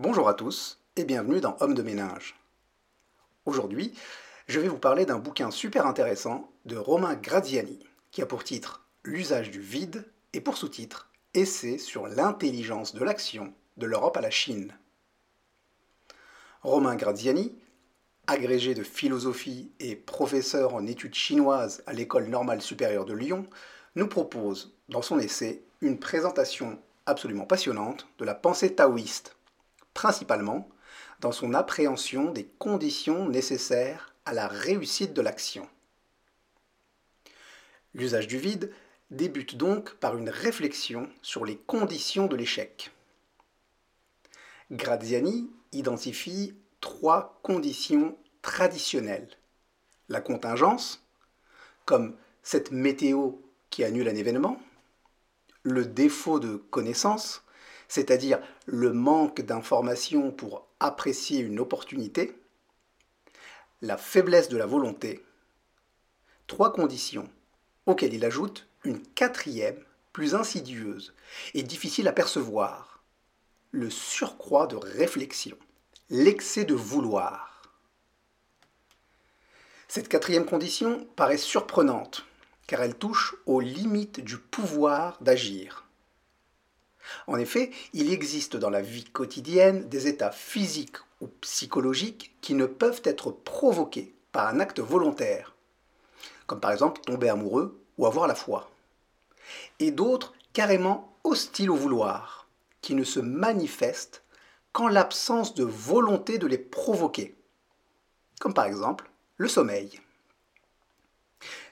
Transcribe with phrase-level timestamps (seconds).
[0.00, 2.36] Bonjour à tous et bienvenue dans Homme de ménage.
[3.46, 3.92] Aujourd'hui,
[4.46, 7.80] je vais vous parler d'un bouquin super intéressant de Romain Graziani
[8.12, 13.52] qui a pour titre L'usage du vide et pour sous-titre Essai sur l'intelligence de l'action
[13.76, 14.72] de l'Europe à la Chine.
[16.62, 17.58] Romain Graziani,
[18.28, 23.48] agrégé de philosophie et professeur en études chinoises à l'École normale supérieure de Lyon,
[23.96, 29.34] nous propose dans son essai une présentation absolument passionnante de la pensée taoïste,
[29.98, 30.68] principalement
[31.18, 35.68] dans son appréhension des conditions nécessaires à la réussite de l'action.
[37.94, 38.72] L'usage du vide
[39.10, 42.92] débute donc par une réflexion sur les conditions de l'échec.
[44.70, 49.30] Graziani identifie trois conditions traditionnelles.
[50.08, 51.04] La contingence,
[51.86, 53.32] comme cette météo
[53.68, 54.62] qui annule un événement,
[55.64, 57.42] le défaut de connaissance,
[57.88, 62.38] c'est-à-dire le manque d'informations pour apprécier une opportunité,
[63.80, 65.24] la faiblesse de la volonté,
[66.46, 67.28] trois conditions
[67.86, 71.14] auxquelles il ajoute une quatrième, plus insidieuse
[71.54, 73.02] et difficile à percevoir,
[73.70, 75.56] le surcroît de réflexion,
[76.10, 77.62] l'excès de vouloir.
[79.86, 82.26] Cette quatrième condition paraît surprenante,
[82.66, 85.87] car elle touche aux limites du pouvoir d'agir.
[87.26, 92.66] En effet, il existe dans la vie quotidienne des états physiques ou psychologiques qui ne
[92.66, 95.54] peuvent être provoqués par un acte volontaire,
[96.46, 98.70] comme par exemple tomber amoureux ou avoir la foi,
[99.80, 102.46] et d'autres carrément hostiles au vouloir,
[102.80, 104.22] qui ne se manifestent
[104.72, 107.34] qu'en l'absence de volonté de les provoquer,
[108.40, 110.00] comme par exemple le sommeil.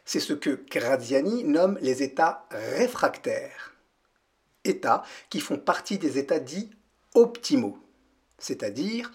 [0.04, 3.75] C'est ce que Graziani nomme les états réfractaires
[5.30, 6.70] qui font partie des états dits
[7.14, 7.78] optimaux,
[8.38, 9.12] c'est-à-dire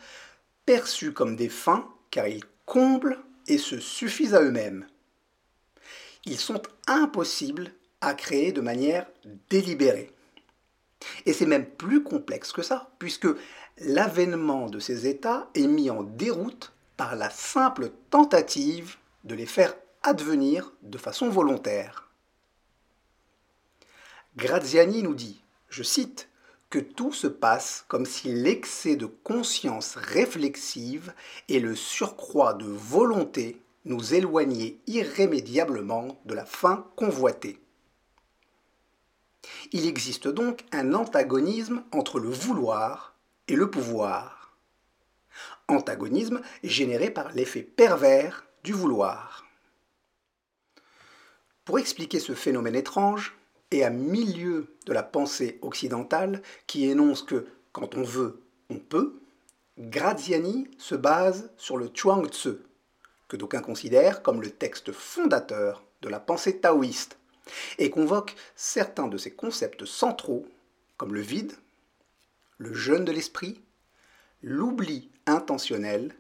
[0.65, 4.87] perçus comme des fins car ils comblent et se suffisent à eux-mêmes.
[6.25, 9.07] Ils sont impossibles à créer de manière
[9.49, 10.11] délibérée.
[11.25, 13.27] Et c'est même plus complexe que ça, puisque
[13.79, 19.75] l'avènement de ces états est mis en déroute par la simple tentative de les faire
[20.03, 22.10] advenir de façon volontaire.
[24.37, 26.29] Graziani nous dit, je cite,
[26.69, 31.13] que tout se passe comme si l'excès de conscience réflexive
[31.49, 37.59] et le surcroît de volonté nous éloignaient irrémédiablement de la fin convoitée.
[39.73, 43.15] Il existe donc un antagonisme entre le vouloir
[43.49, 44.55] et le pouvoir.
[45.67, 49.45] Antagonisme généré par l'effet pervers du vouloir.
[51.65, 53.35] Pour expliquer ce phénomène étrange,
[53.71, 59.19] et à milieu de la pensée occidentale qui énonce que quand on veut, on peut,
[59.79, 62.57] Graziani se base sur le Chuang Tzu,
[63.27, 67.17] que d'aucuns considèrent comme le texte fondateur de la pensée taoïste,
[67.79, 70.45] et convoque certains de ses concepts centraux,
[70.97, 71.53] comme le vide,
[72.57, 73.61] le jeûne de l'esprit,
[74.43, 76.13] l'oubli intentionnel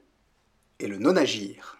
[0.79, 1.77] et le non-agir.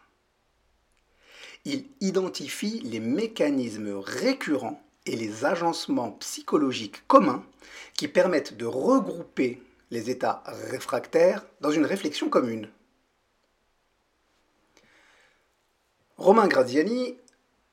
[1.66, 7.44] Il identifie les mécanismes récurrents et les agencements psychologiques communs
[7.96, 12.70] qui permettent de regrouper les états réfractaires dans une réflexion commune.
[16.18, 17.18] Romain Graziani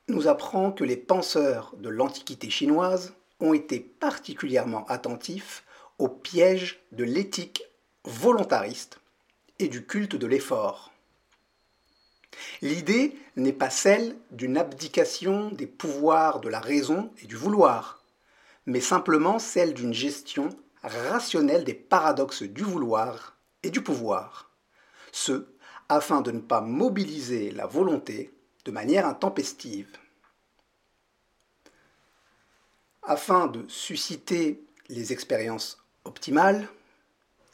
[0.07, 5.63] nous apprend que les penseurs de l'Antiquité chinoise ont été particulièrement attentifs
[5.99, 7.63] au piège de l'éthique
[8.05, 8.99] volontariste
[9.59, 10.91] et du culte de l'effort.
[12.61, 18.03] L'idée n'est pas celle d'une abdication des pouvoirs de la raison et du vouloir,
[18.65, 20.49] mais simplement celle d'une gestion
[20.83, 24.51] rationnelle des paradoxes du vouloir et du pouvoir,
[25.11, 25.47] ce
[25.89, 28.31] afin de ne pas mobiliser la volonté
[28.65, 29.89] de manière intempestive.
[33.01, 36.67] Afin de susciter les expériences optimales,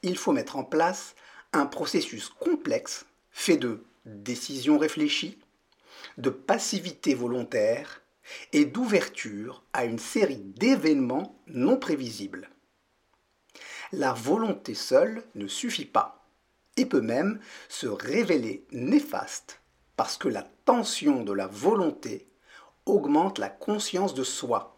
[0.03, 1.15] il faut mettre en place
[1.53, 5.39] un processus complexe fait de décision réfléchie,
[6.17, 8.01] de passivité volontaire
[8.53, 12.49] et d'ouverture à une série d'événements non prévisibles.
[13.91, 16.25] La volonté seule ne suffit pas
[16.77, 19.61] et peut même se révéler néfaste
[19.95, 22.27] parce que la tension de la volonté
[22.85, 24.77] augmente la conscience de soi,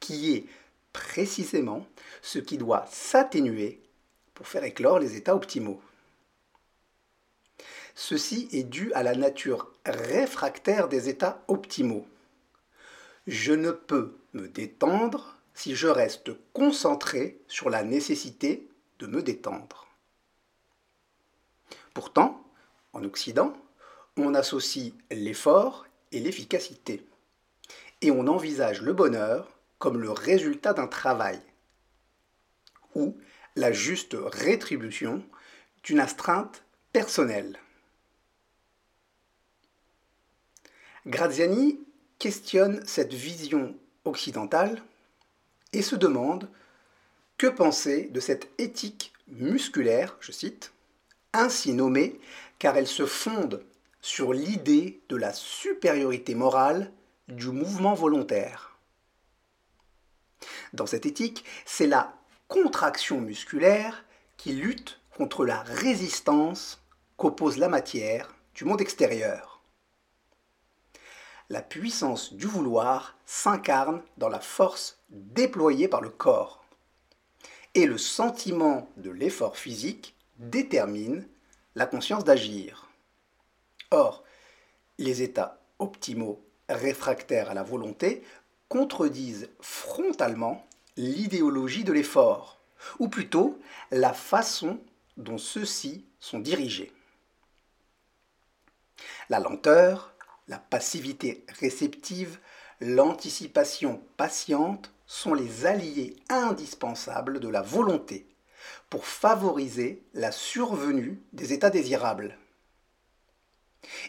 [0.00, 0.46] qui est
[0.92, 1.86] précisément
[2.22, 3.82] ce qui doit s'atténuer
[4.34, 5.80] pour faire éclore les états optimaux.
[7.98, 12.06] Ceci est dû à la nature réfractaire des états optimaux.
[13.26, 19.86] Je ne peux me détendre si je reste concentré sur la nécessité de me détendre.
[21.94, 22.44] Pourtant,
[22.92, 23.54] en Occident,
[24.18, 27.02] on associe l'effort et l'efficacité.
[28.02, 31.40] Et on envisage le bonheur comme le résultat d'un travail
[32.94, 33.16] ou
[33.56, 35.24] la juste rétribution
[35.82, 37.58] d'une astreinte personnelle.
[41.06, 41.78] Graziani
[42.18, 44.82] questionne cette vision occidentale
[45.72, 46.50] et se demande
[47.38, 50.72] que penser de cette éthique musculaire, je cite,
[51.32, 52.18] ainsi nommée
[52.58, 53.64] car elle se fonde
[54.00, 56.90] sur l'idée de la supériorité morale
[57.28, 58.76] du mouvement volontaire.
[60.72, 62.16] Dans cette éthique, c'est la
[62.48, 64.04] contraction musculaire
[64.36, 66.82] qui lutte contre la résistance
[67.16, 69.55] qu'oppose la matière du monde extérieur.
[71.48, 76.64] La puissance du vouloir s'incarne dans la force déployée par le corps.
[77.74, 81.28] Et le sentiment de l'effort physique détermine
[81.76, 82.88] la conscience d'agir.
[83.92, 84.24] Or,
[84.98, 88.24] les états optimaux réfractaires à la volonté
[88.68, 90.66] contredisent frontalement
[90.96, 92.58] l'idéologie de l'effort,
[92.98, 93.60] ou plutôt
[93.90, 94.80] la façon
[95.16, 96.92] dont ceux-ci sont dirigés.
[99.28, 100.15] La lenteur,
[100.48, 102.38] la passivité réceptive,
[102.80, 108.28] l'anticipation patiente sont les alliés indispensables de la volonté
[108.90, 112.36] pour favoriser la survenue des états désirables.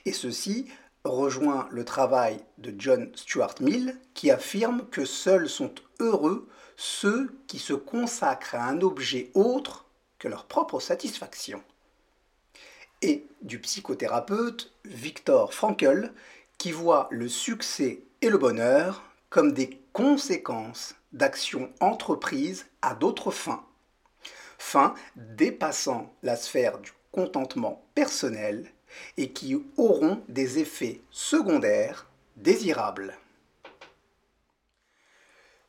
[0.05, 0.67] Et ceci
[1.03, 7.59] rejoint le travail de John Stuart Mill qui affirme que seuls sont heureux ceux qui
[7.59, 9.85] se consacrent à un objet autre
[10.19, 11.63] que leur propre satisfaction.
[13.01, 16.11] Et du psychothérapeute Victor Frankl
[16.57, 23.65] qui voit le succès et le bonheur comme des conséquences d'actions entreprises à d'autres fins,
[24.57, 28.71] fins dépassant la sphère du contentement personnel
[29.17, 33.17] et qui auront des effets secondaires désirables.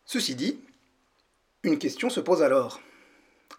[0.05, 0.61] Ceci dit,
[1.63, 2.81] une question se pose alors.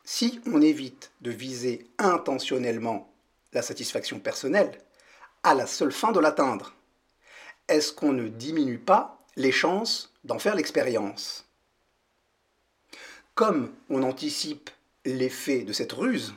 [0.04, 3.09] Si on évite de viser intentionnellement
[3.54, 4.80] la satisfaction personnelle
[5.44, 6.74] à la seule fin de l'atteindre,
[7.68, 11.46] est-ce qu'on ne diminue pas les chances d'en faire l'expérience?
[13.36, 14.70] Comme on anticipe
[15.06, 16.34] l'effet de cette ruse,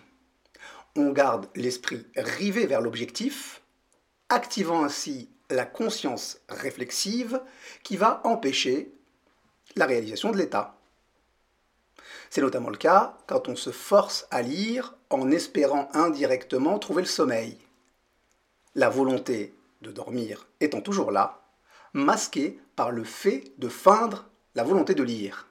[0.94, 3.62] on garde l'esprit rivé vers l'objectif,
[4.28, 7.40] activant ainsi la conscience réflexive
[7.82, 8.92] qui va empêcher
[9.76, 10.76] la réalisation de l'état.
[12.32, 17.08] C'est notamment le cas quand on se force à lire en espérant indirectement trouver le
[17.08, 17.58] sommeil.
[18.74, 21.42] La volonté de dormir étant toujours là,
[21.92, 25.46] masquée par le fait de feindre la volonté de lire.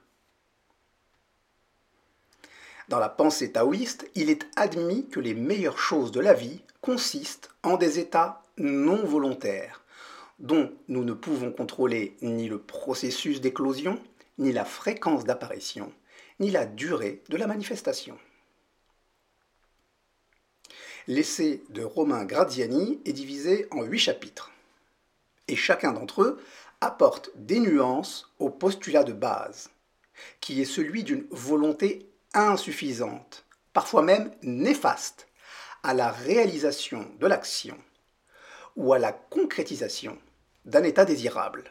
[2.88, 7.50] Dans la pensée taoïste, il est admis que les meilleures choses de la vie consistent
[7.62, 9.84] en des états non volontaires,
[10.40, 14.02] dont nous ne pouvons contrôler ni le processus d'éclosion,
[14.38, 15.92] ni la fréquence d'apparition,
[16.42, 18.18] ni la durée de la manifestation.
[21.06, 24.50] L'essai de Romain Graziani est divisé en huit chapitres,
[25.46, 26.42] et chacun d'entre eux
[26.80, 29.70] apporte des nuances au postulat de base,
[30.40, 35.28] qui est celui d'une volonté insuffisante, parfois même néfaste,
[35.84, 37.78] à la réalisation de l'action
[38.74, 40.18] ou à la concrétisation
[40.64, 41.70] d'un état désirable.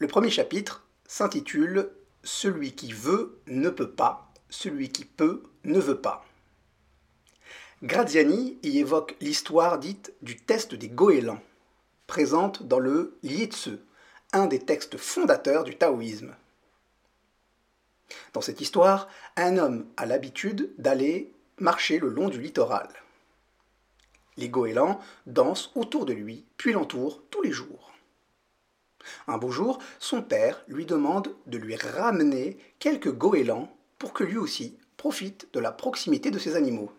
[0.00, 1.90] Le premier chapitre s'intitule
[2.24, 6.24] Celui qui veut ne peut pas, celui qui peut ne veut pas.
[7.82, 11.42] Graziani y évoque l'histoire dite du test des goélands,
[12.06, 13.78] présente dans le Lietze,
[14.32, 16.34] un des textes fondateurs du taoïsme.
[18.32, 22.88] Dans cette histoire, un homme a l'habitude d'aller marcher le long du littoral.
[24.38, 27.89] Les goélands dansent autour de lui, puis l'entourent tous les jours.
[29.26, 34.38] Un beau jour, son père lui demande de lui ramener quelques goélands pour que lui
[34.38, 36.92] aussi profite de la proximité de ces animaux.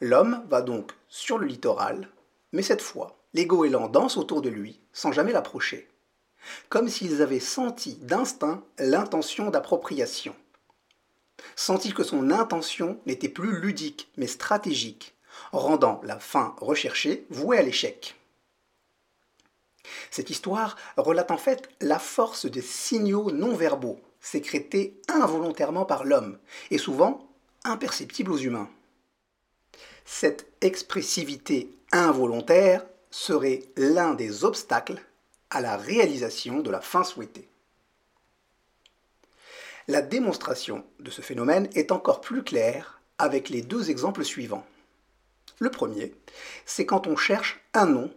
[0.00, 2.08] L'homme va donc sur le littoral,
[2.52, 5.88] mais cette fois, les goélands dansent autour de lui sans jamais l'approcher,
[6.68, 10.34] comme s'ils avaient senti d'instinct l'intention d'appropriation.
[11.56, 15.14] Senti que son intention n'était plus ludique mais stratégique,
[15.52, 18.16] rendant la fin recherchée vouée à l'échec.
[20.10, 26.38] Cette histoire relate en fait la force des signaux non verbaux, sécrétés involontairement par l'homme,
[26.70, 27.28] et souvent
[27.64, 28.70] imperceptibles aux humains.
[30.04, 35.00] Cette expressivité involontaire serait l'un des obstacles
[35.50, 37.48] à la réalisation de la fin souhaitée.
[39.86, 44.66] La démonstration de ce phénomène est encore plus claire avec les deux exemples suivants.
[45.58, 46.14] Le premier,
[46.64, 48.10] c'est quand on cherche un nom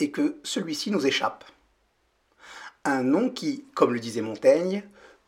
[0.00, 1.44] et que celui-ci nous échappe.
[2.84, 4.82] Un nom qui, comme le disait Montaigne,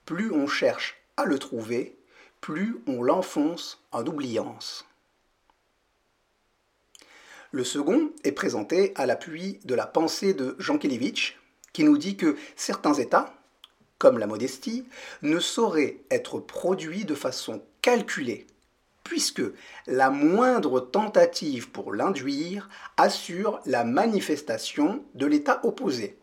[0.07, 1.97] plus on cherche à le trouver,
[2.41, 4.87] plus on l'enfonce en oubliance.
[7.51, 11.39] Le second est présenté à l'appui de la pensée de Jean Kelevitch,
[11.75, 13.35] qui nous dit que certains états,
[13.99, 14.87] comme la modestie,
[15.21, 18.47] ne sauraient être produits de façon calculée,
[19.13, 19.43] puisque
[19.87, 26.19] la moindre tentative pour l'induire assure la manifestation de l'état opposé.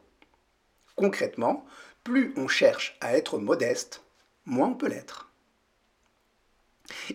[0.96, 1.68] Concrètement,
[2.04, 4.02] plus on cherche à être modeste,
[4.46, 5.30] moins on peut l'être.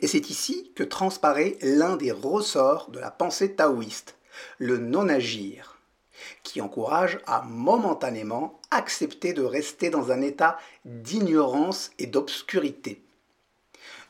[0.00, 4.16] Et c'est ici que transparaît l'un des ressorts de la pensée taoïste,
[4.59, 5.81] le non-agir,
[6.45, 13.02] qui encourage à momentanément accepter de rester dans un état d'ignorance et d'obscurité,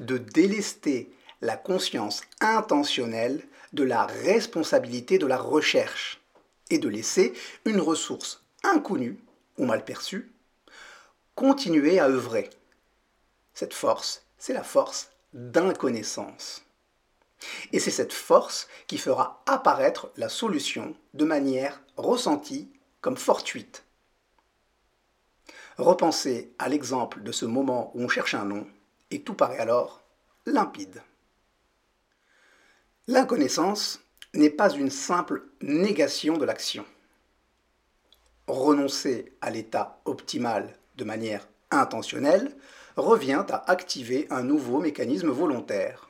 [0.00, 1.08] de délester
[1.44, 6.20] la conscience intentionnelle de la responsabilité de la recherche
[6.70, 7.34] et de laisser
[7.66, 9.18] une ressource inconnue
[9.58, 10.32] ou mal perçue
[11.34, 12.48] continuer à œuvrer.
[13.52, 16.64] Cette force, c'est la force d'inconnaissance.
[17.72, 22.70] Et c'est cette force qui fera apparaître la solution de manière ressentie
[23.00, 23.84] comme fortuite.
[25.76, 28.66] Repensez à l'exemple de ce moment où on cherche un nom
[29.10, 30.02] et tout paraît alors
[30.46, 31.02] limpide.
[33.06, 34.00] L'inconnaissance
[34.32, 36.86] n'est pas une simple négation de l'action.
[38.46, 42.56] Renoncer à l'état optimal de manière intentionnelle
[42.96, 46.08] revient à activer un nouveau mécanisme volontaire.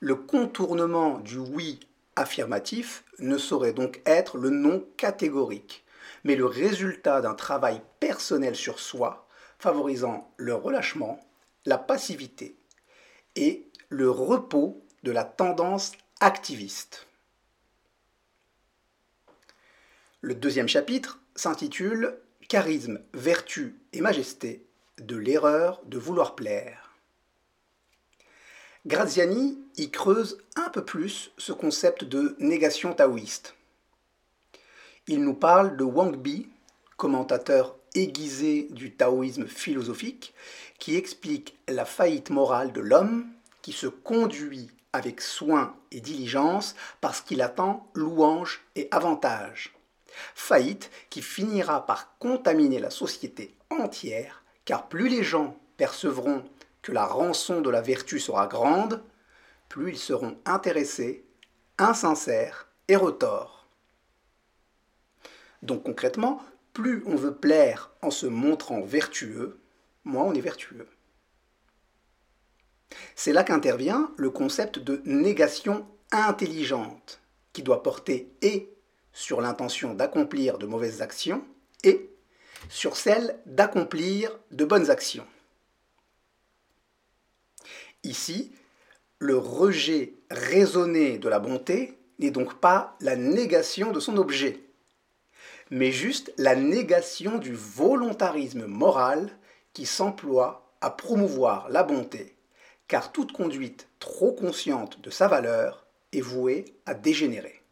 [0.00, 1.78] Le contournement du oui
[2.16, 5.84] affirmatif ne saurait donc être le non catégorique,
[6.24, 9.28] mais le résultat d'un travail personnel sur soi
[9.60, 11.20] favorisant le relâchement,
[11.66, 12.56] la passivité
[13.36, 17.06] et le repos de la tendance activiste.
[20.20, 24.66] Le deuxième chapitre s'intitule Charisme, vertu et majesté
[24.98, 26.90] de l'erreur de vouloir plaire.
[28.86, 33.54] Graziani y creuse un peu plus ce concept de négation taoïste.
[35.06, 36.48] Il nous parle de Wang Bi,
[36.96, 40.34] commentateur aiguisé du taoïsme philosophique,
[40.78, 43.26] qui explique la faillite morale de l'homme
[43.62, 49.74] qui se conduit avec soin et diligence parce qu'il attend louange et avantage.
[50.34, 56.44] Faillite qui finira par contaminer la société entière, car plus les gens percevront
[56.82, 59.02] que la rançon de la vertu sera grande,
[59.68, 61.24] plus ils seront intéressés,
[61.78, 63.68] insincères et retors.
[65.62, 66.42] Donc concrètement,
[66.72, 69.60] plus on veut plaire en se montrant vertueux,
[70.04, 70.88] moins on est vertueux.
[73.14, 77.20] C'est là qu'intervient le concept de négation intelligente,
[77.52, 78.72] qui doit porter et
[79.12, 81.44] sur l'intention d'accomplir de mauvaises actions
[81.84, 82.10] et
[82.68, 85.26] sur celle d'accomplir de bonnes actions.
[88.02, 88.52] Ici,
[89.18, 94.60] le rejet raisonné de la bonté n'est donc pas la négation de son objet,
[95.70, 99.30] mais juste la négation du volontarisme moral
[99.72, 102.34] qui s'emploie à promouvoir la bonté,
[102.90, 107.62] car toute conduite trop consciente de sa valeur est vouée à dégénérer.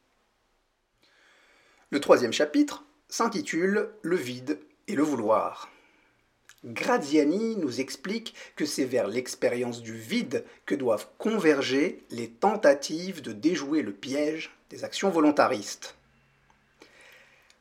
[1.90, 5.70] Le troisième chapitre s'intitule Le vide et le vouloir.
[6.64, 13.32] Graziani nous explique que c'est vers l'expérience du vide que doivent converger les tentatives de
[13.32, 15.96] déjouer le piège des actions volontaristes.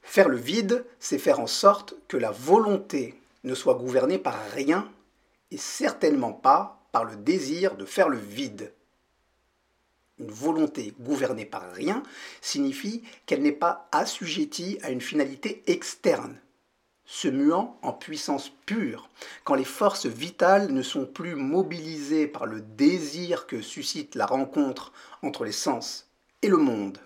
[0.03, 4.91] Faire le vide, c'est faire en sorte que la volonté ne soit gouvernée par rien
[5.49, 8.73] et certainement pas par le désir de faire le vide
[10.19, 12.03] une volonté gouvernée par rien
[12.41, 16.39] signifie qu'elle n'est pas assujettie à une finalité externe,
[17.05, 19.09] se muant en puissance pure,
[19.43, 24.91] quand les forces vitales ne sont plus mobilisées par le désir que suscite la rencontre
[25.21, 26.09] entre les sens
[26.41, 26.99] et le monde.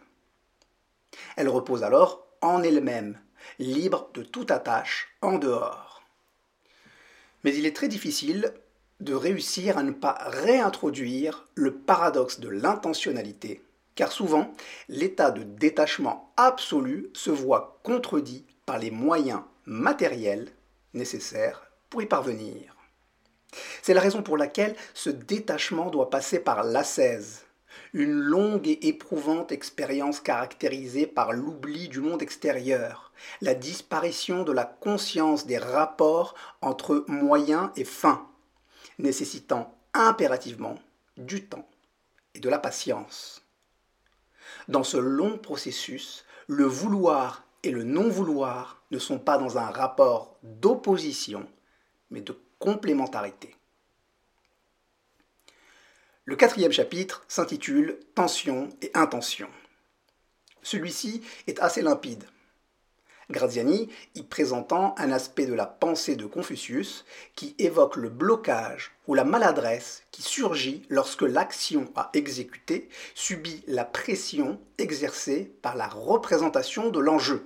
[1.36, 3.20] Elle repose alors en elle-même,
[3.60, 6.02] libre de toute attache en dehors.
[7.44, 8.54] Mais il est très difficile
[9.02, 13.64] de réussir à ne pas réintroduire le paradoxe de l'intentionnalité,
[13.96, 14.54] car souvent
[14.90, 20.50] l'état de détachement absolu se voit contredit par les moyens matériels
[20.94, 22.76] nécessaires pour y parvenir.
[23.82, 27.44] C'est la raison pour laquelle ce détachement doit passer par l'ascèse,
[27.94, 34.66] une longue et éprouvante expérience caractérisée par l'oubli du monde extérieur, la disparition de la
[34.66, 38.26] conscience des rapports entre moyens et fins,
[39.00, 40.80] nécessitant impérativement
[41.18, 41.68] du temps
[42.34, 43.42] et de la patience.
[44.68, 50.38] Dans ce long processus, le vouloir et le non-vouloir ne sont pas dans un rapport
[50.44, 51.48] d'opposition,
[52.10, 53.56] mais de complémentarité.
[56.26, 59.50] Le quatrième chapitre s'intitule Tension et intention.
[60.62, 62.24] Celui-ci est assez limpide.
[63.32, 69.14] Graziani y présentant un aspect de la pensée de Confucius qui évoque le blocage ou
[69.14, 76.90] la maladresse qui surgit lorsque l'action à exécuter subit la pression exercée par la représentation
[76.90, 77.46] de l'enjeu.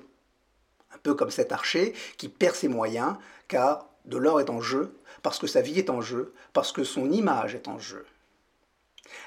[0.93, 3.15] Un peu comme cet archer qui perd ses moyens
[3.47, 6.83] car de l'or est en jeu, parce que sa vie est en jeu, parce que
[6.83, 8.05] son image est en jeu.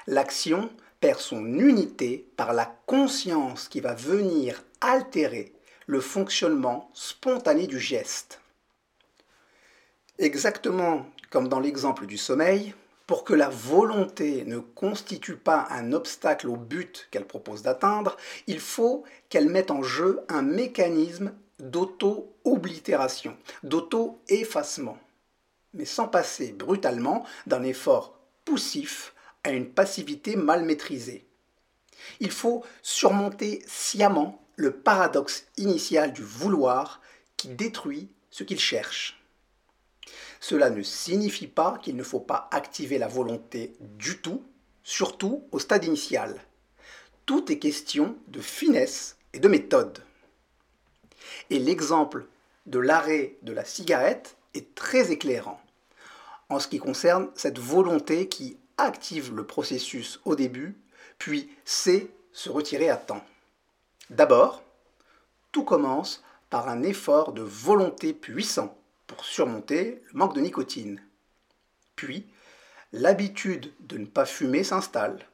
[0.07, 5.53] L'action perd son unité par la conscience qui va venir altérer
[5.89, 8.41] le fonctionnement spontané du geste.
[10.19, 12.75] Exactement comme dans l'exemple du sommeil,
[13.07, 18.59] pour que la volonté ne constitue pas un obstacle au but qu'elle propose d'atteindre, il
[18.59, 24.99] faut qu'elle mette en jeu un mécanisme d'auto-oblitération, d'auto-effacement,
[25.73, 28.15] mais sans passer brutalement d'un effort
[28.45, 31.25] poussif à une passivité mal maîtrisée.
[32.19, 37.01] Il faut surmonter sciemment le paradoxe initial du vouloir
[37.37, 39.23] qui détruit ce qu'il cherche.
[40.41, 44.43] Cela ne signifie pas qu'il ne faut pas activer la volonté du tout,
[44.83, 46.35] surtout au stade initial.
[47.25, 50.03] Tout est question de finesse et de méthode.
[51.49, 52.27] Et l'exemple
[52.65, 55.61] de l'arrêt de la cigarette est très éclairant
[56.49, 60.75] en ce qui concerne cette volonté qui active le processus au début,
[61.17, 63.23] puis sait se retirer à temps.
[64.09, 64.63] D'abord,
[65.51, 68.75] tout commence par un effort de volonté puissant
[69.05, 71.01] pour surmonter le manque de nicotine.
[71.95, 72.27] Puis,
[72.91, 75.27] l'habitude de ne pas fumer s'installe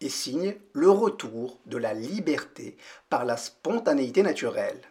[0.00, 2.76] et signe le retour de la liberté
[3.08, 4.82] par la spontanéité naturelle.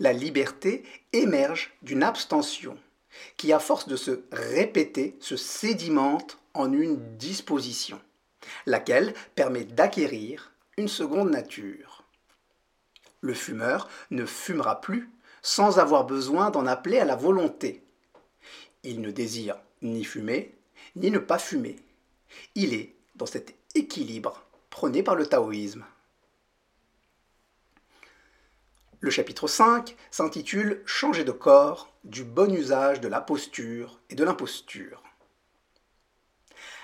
[0.00, 2.76] La liberté émerge d'une abstention
[3.36, 8.00] qui, à force de se répéter, se sédimente en une disposition,
[8.66, 12.04] laquelle permet d'acquérir une seconde nature.
[13.20, 15.10] Le fumeur ne fumera plus
[15.42, 17.82] sans avoir besoin d'en appeler à la volonté.
[18.82, 20.54] Il ne désire ni fumer,
[20.96, 21.76] ni ne pas fumer.
[22.54, 25.84] Il est dans cet équilibre prôné par le taoïsme.
[29.00, 34.24] Le chapitre 5 s'intitule Changer de corps, du bon usage de la posture et de
[34.24, 35.02] l'imposture.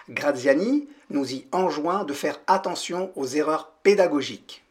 [0.08, 4.64] Graziani nous y enjoint de faire attention aux erreurs pédagogiques.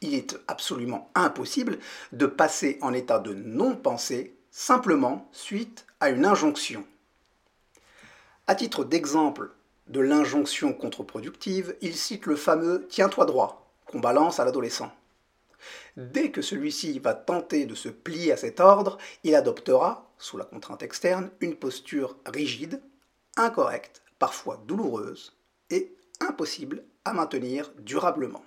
[0.00, 1.78] Il est absolument impossible
[2.12, 6.84] de passer en état de non-pensée simplement suite à une injonction.
[8.46, 9.50] À titre d'exemple
[9.88, 14.92] de l'injonction contre-productive, il cite le fameux Tiens-toi droit qu'on balance à l'adolescent.
[15.96, 20.44] Dès que celui-ci va tenter de se plier à cet ordre, il adoptera, sous la
[20.44, 22.82] contrainte externe, une posture rigide,
[23.36, 25.36] incorrecte, parfois douloureuse
[25.70, 28.42] et impossible à maintenir durablement.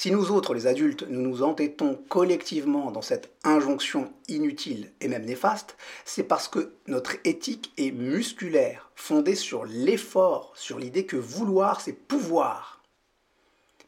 [0.00, 5.26] Si nous autres, les adultes, nous nous entêtons collectivement dans cette injonction inutile et même
[5.26, 11.82] néfaste, c'est parce que notre éthique est musculaire, fondée sur l'effort, sur l'idée que vouloir,
[11.82, 12.82] c'est pouvoir.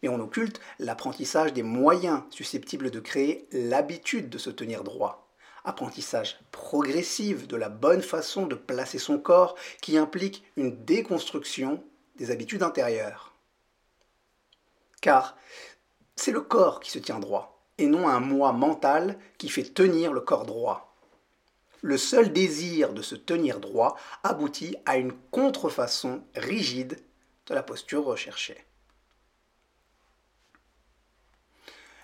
[0.03, 5.21] Mais on occulte l'apprentissage des moyens susceptibles de créer l'habitude de se tenir droit.
[5.64, 11.85] Apprentissage progressif de la bonne façon de placer son corps qui implique une déconstruction
[12.16, 13.33] des habitudes intérieures.
[15.01, 15.37] Car
[16.16, 20.12] c'est le corps qui se tient droit, et non un moi mental qui fait tenir
[20.12, 20.94] le corps droit.
[21.81, 26.98] Le seul désir de se tenir droit aboutit à une contrefaçon rigide
[27.46, 28.64] de la posture recherchée.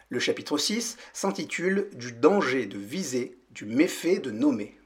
[0.08, 4.78] Le chapitre 6 s'intitule Du danger de viser, du méfait de nommer.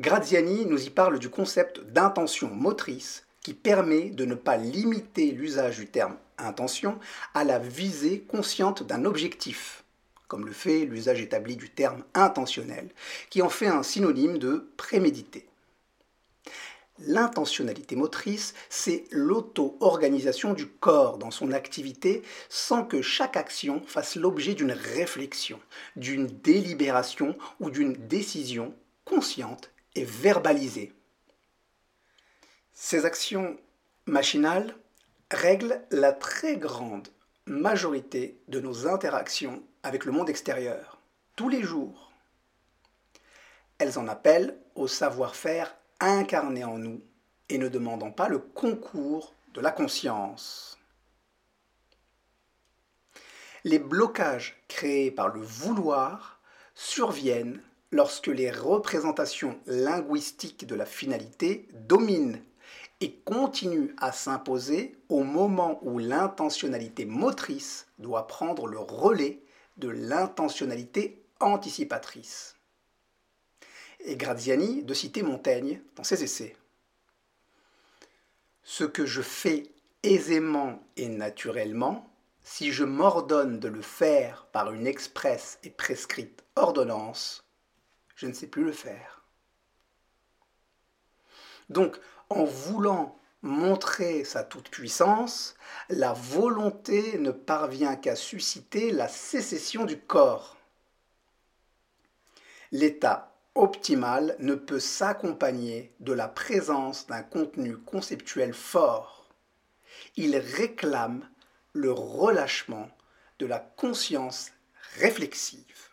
[0.00, 5.78] Graziani nous y parle du concept d'intention motrice qui permet de ne pas limiter l'usage
[5.78, 6.98] du terme intention
[7.34, 9.84] à la visée consciente d'un objectif,
[10.28, 12.88] comme le fait l'usage établi du terme intentionnel,
[13.30, 15.46] qui en fait un synonyme de prémédité.
[16.98, 24.54] L'intentionnalité motrice, c'est l'auto-organisation du corps dans son activité sans que chaque action fasse l'objet
[24.54, 25.58] d'une réflexion,
[25.96, 28.74] d'une délibération ou d'une décision
[29.04, 30.92] consciente et verbalisée.
[32.72, 33.56] Ces actions
[34.06, 34.74] machinales
[35.30, 37.08] règlent la très grande
[37.46, 41.00] majorité de nos interactions avec le monde extérieur,
[41.36, 42.12] tous les jours.
[43.78, 45.74] Elles en appellent au savoir-faire
[46.10, 47.00] incarné en nous
[47.48, 50.78] et ne demandant pas le concours de la conscience.
[53.64, 56.40] Les blocages créés par le vouloir
[56.74, 57.62] surviennent
[57.92, 62.42] lorsque les représentations linguistiques de la finalité dominent
[63.00, 69.42] et continuent à s'imposer au moment où l'intentionnalité motrice doit prendre le relais
[69.76, 72.56] de l'intentionnalité anticipatrice.
[74.04, 76.56] Et Graziani de citer Montaigne dans ses essais.
[78.64, 79.70] Ce que je fais
[80.02, 82.08] aisément et naturellement,
[82.42, 87.44] si je m'ordonne de le faire par une expresse et prescrite ordonnance,
[88.16, 89.22] je ne sais plus le faire.
[91.68, 95.54] Donc, en voulant montrer sa toute-puissance,
[95.88, 100.56] la volonté ne parvient qu'à susciter la sécession du corps.
[102.70, 109.28] L'état optimal ne peut s'accompagner de la présence d'un contenu conceptuel fort.
[110.16, 111.28] Il réclame
[111.72, 112.90] le relâchement
[113.38, 114.52] de la conscience
[114.94, 115.88] réflexive.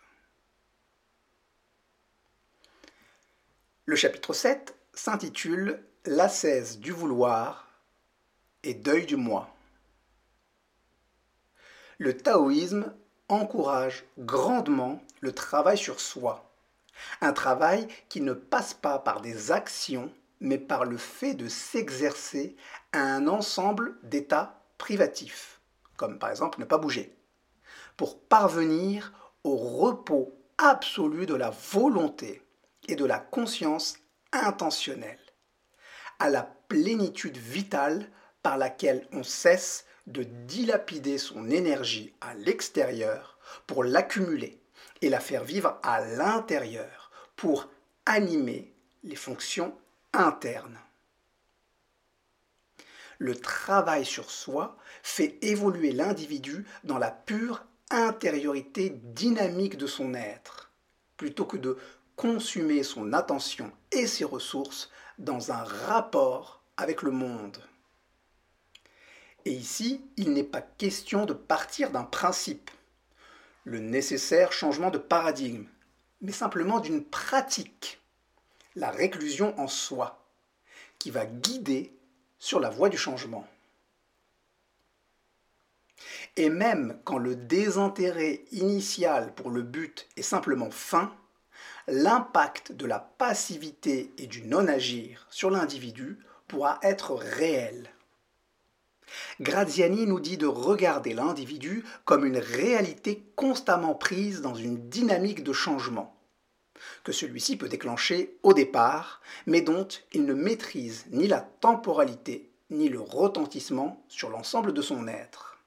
[3.86, 7.68] Le chapitre 7 s'intitule L'ascèse du vouloir
[8.62, 9.54] et deuil du moi.
[11.98, 12.94] Le taoïsme
[13.28, 16.49] encourage grandement le travail sur soi,
[17.20, 22.56] un travail qui ne passe pas par des actions, mais par le fait de s'exercer
[22.92, 25.60] à un ensemble d'états privatifs,
[25.96, 27.14] comme par exemple ne pas bouger,
[27.96, 29.12] pour parvenir
[29.44, 32.42] au repos absolu de la volonté
[32.88, 33.96] et de la conscience
[34.32, 35.18] intentionnelle
[36.18, 38.08] à la plénitude vitale
[38.42, 44.59] par laquelle on cesse de dilapider son énergie à l'extérieur pour l'accumuler
[45.02, 47.68] et la faire vivre à l'intérieur pour
[48.06, 49.76] animer les fonctions
[50.12, 50.78] internes.
[53.18, 60.70] Le travail sur soi fait évoluer l'individu dans la pure intériorité dynamique de son être,
[61.16, 61.76] plutôt que de
[62.16, 67.62] consumer son attention et ses ressources dans un rapport avec le monde.
[69.44, 72.70] Et ici, il n'est pas question de partir d'un principe,
[73.70, 75.64] le nécessaire changement de paradigme,
[76.20, 78.00] mais simplement d'une pratique,
[78.74, 80.26] la réclusion en soi,
[80.98, 81.94] qui va guider
[82.40, 83.46] sur la voie du changement.
[86.36, 91.14] Et même quand le désintérêt initial pour le but est simplement fin,
[91.86, 97.88] l'impact de la passivité et du non-agir sur l'individu pourra être réel.
[99.40, 105.52] Graziani nous dit de regarder l'individu comme une réalité constamment prise dans une dynamique de
[105.52, 106.16] changement,
[107.04, 112.88] que celui-ci peut déclencher au départ, mais dont il ne maîtrise ni la temporalité ni
[112.88, 115.58] le retentissement sur l'ensemble de son être.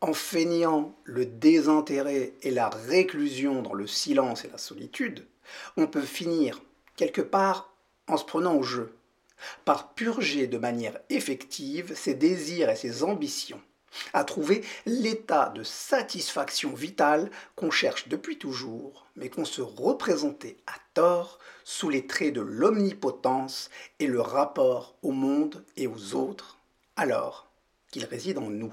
[0.00, 5.26] En feignant le désintérêt et la réclusion dans le silence et la solitude,
[5.76, 6.60] on peut finir
[6.96, 7.72] quelque part
[8.08, 8.96] en se prenant au jeu,
[9.64, 13.60] par purger de manière effective ses désirs et ses ambitions,
[14.12, 20.74] à trouver l'état de satisfaction vitale qu'on cherche depuis toujours, mais qu'on se représentait à
[20.94, 26.58] tort sous les traits de l'omnipotence et le rapport au monde et aux autres,
[26.96, 27.48] alors
[27.90, 28.72] qu'il réside en nous.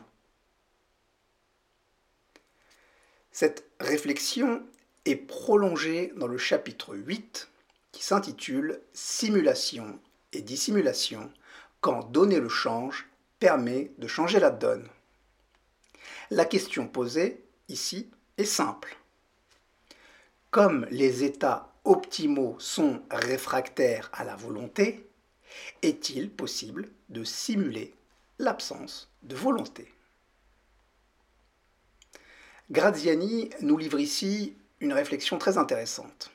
[3.31, 4.63] Cette réflexion
[5.05, 7.49] est prolongée dans le chapitre 8
[7.91, 9.99] qui s'intitule Simulation
[10.33, 11.31] et dissimulation
[11.81, 13.07] quand donner le change
[13.39, 14.87] permet de changer la donne.
[16.29, 18.97] La question posée ici est simple.
[20.51, 25.07] Comme les états optimaux sont réfractaires à la volonté,
[25.81, 27.93] est-il possible de simuler
[28.37, 29.91] l'absence de volonté?
[32.71, 36.31] Graziani nous livre ici une réflexion très intéressante.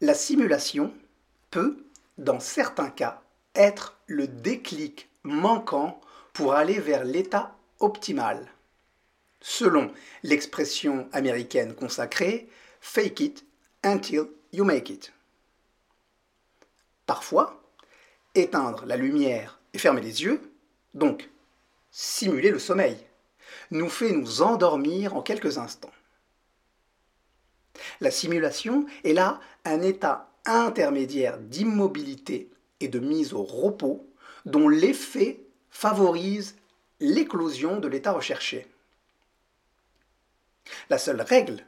[0.00, 0.92] La simulation
[1.50, 1.84] peut,
[2.18, 3.22] dans certains cas,
[3.54, 6.00] être le déclic manquant
[6.32, 8.46] pour aller vers l'état optimal.
[9.40, 12.48] Selon l'expression américaine consacrée,
[12.80, 13.44] fake it
[13.84, 15.12] until you make it.
[17.06, 17.62] Parfois,
[18.34, 20.52] éteindre la lumière et fermer les yeux,
[20.94, 21.28] donc
[21.90, 22.96] simuler le sommeil,
[23.70, 25.90] nous fait nous endormir en quelques instants.
[28.00, 32.50] La simulation est là un état intermédiaire d'immobilité
[32.80, 34.06] et de mise au repos
[34.44, 36.56] dont l'effet favorise
[37.00, 38.66] l'éclosion de l'état recherché.
[40.88, 41.64] La seule règle,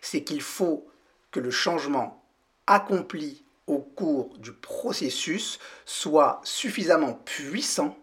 [0.00, 0.86] c'est qu'il faut
[1.30, 2.22] que le changement
[2.66, 7.96] accompli au cours du processus soit suffisamment puissant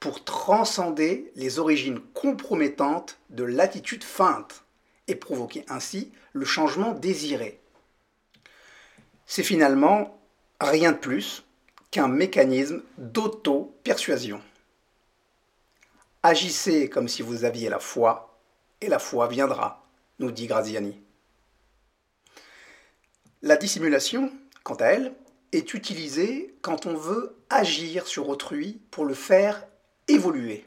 [0.00, 4.64] pour transcender les origines compromettantes de l'attitude feinte
[5.06, 7.61] et provoquer ainsi le changement désiré.
[9.26, 10.18] C'est finalement
[10.60, 11.44] rien de plus
[11.90, 14.40] qu'un mécanisme d'auto-persuasion.
[16.22, 18.38] Agissez comme si vous aviez la foi,
[18.80, 19.84] et la foi viendra,
[20.18, 21.00] nous dit Graziani.
[23.42, 24.32] La dissimulation,
[24.62, 25.14] quant à elle,
[25.52, 29.66] est utilisée quand on veut agir sur autrui pour le faire
[30.08, 30.64] évoluer.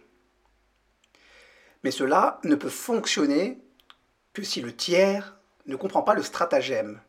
[1.84, 3.60] Mais cela ne peut fonctionner
[4.34, 7.00] que si le tiers ne comprend pas le stratagème,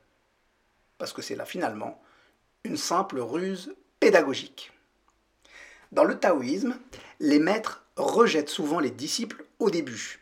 [0.98, 2.00] parce que c'est là finalement
[2.64, 4.72] une simple ruse pédagogique.
[5.92, 6.76] Dans le taoïsme,
[7.20, 10.20] les maîtres rejettent souvent les disciples au début.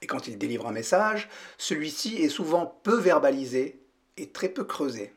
[0.00, 3.80] Et quand ils délivrent un message, celui-ci est souvent peu verbalisé
[4.16, 5.12] et très peu creusé.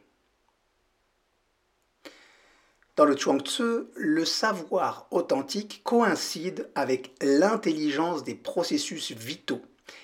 [2.96, 9.62] Dans le Chuang Tzu, le savoir authentique coïncide avec l'intelligence des processus vitaux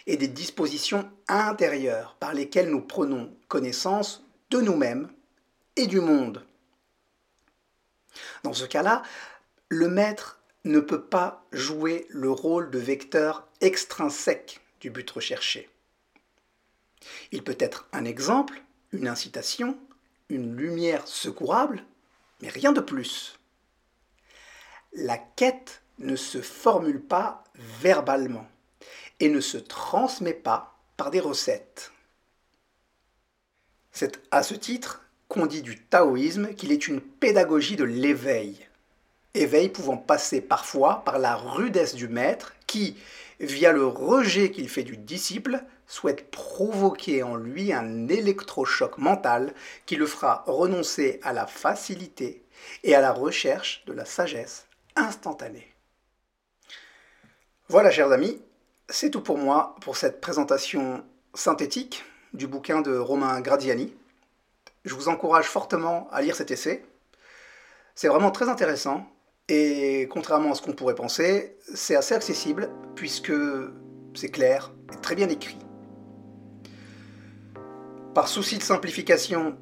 [0.07, 5.09] et des dispositions intérieures par lesquelles nous prenons connaissance de nous-mêmes
[5.77, 6.45] et du monde.
[8.43, 9.01] Dans ce cas-là,
[9.69, 15.69] le maître ne peut pas jouer le rôle de vecteur extrinsèque du but recherché.
[17.31, 18.61] Il peut être un exemple,
[18.91, 19.77] une incitation,
[20.29, 21.85] une lumière secourable,
[22.41, 23.39] mais rien de plus.
[24.93, 28.47] La quête ne se formule pas verbalement
[29.21, 31.93] et ne se transmet pas par des recettes.
[33.91, 38.67] C'est à ce titre qu'on dit du taoïsme qu'il est une pédagogie de l'éveil.
[39.33, 42.97] Éveil pouvant passer parfois par la rudesse du maître qui,
[43.39, 49.53] via le rejet qu'il fait du disciple, souhaite provoquer en lui un électrochoc mental
[49.85, 52.43] qui le fera renoncer à la facilité
[52.83, 55.73] et à la recherche de la sagesse instantanée.
[57.69, 58.41] Voilà, chers amis,
[58.89, 63.93] c'est tout pour moi pour cette présentation synthétique du bouquin de Romain Gradiani.
[64.85, 66.83] Je vous encourage fortement à lire cet essai.
[67.95, 69.05] C'est vraiment très intéressant
[69.47, 73.33] et contrairement à ce qu'on pourrait penser, c'est assez accessible puisque
[74.13, 75.57] c'est clair et très bien écrit.
[78.13, 79.57] Par souci de simplification,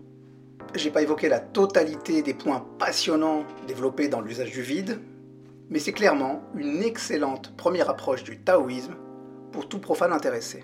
[0.76, 5.00] j'ai pas évoqué la totalité des points passionnants développés dans l'usage du vide,
[5.70, 8.96] mais c'est clairement une excellente première approche du taoïsme
[9.52, 10.64] pour tout profane intéressé.